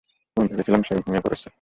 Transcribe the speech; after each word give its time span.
আমি 0.37 0.47
ভেবেছিলাম, 0.51 0.81
সে 0.83 0.93
ঘুমিয়ে 0.97 1.25
পড়েছে! 1.25 1.47